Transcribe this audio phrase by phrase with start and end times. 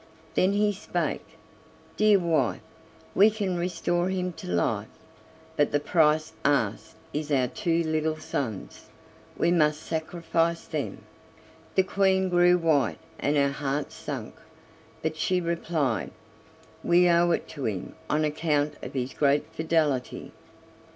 [0.33, 1.23] Then he spake:
[1.95, 2.61] "Dear wife,
[3.13, 4.87] we can restore him to life,
[5.55, 8.89] but the price asked is our two little sons;
[9.37, 11.03] we must sacrifice them."
[11.75, 14.33] The Queen grew white and her heart sank,
[15.03, 16.09] but she replied:
[16.83, 20.31] "We owe it to him on account of his great fidelity."